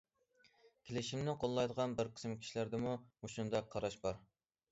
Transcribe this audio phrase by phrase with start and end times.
[0.87, 2.95] كېلىشىمنى قوللايدىغان بىر قىسىم كىشىلەردىمۇ
[3.27, 4.19] مۇشۇنداق قاراش بار.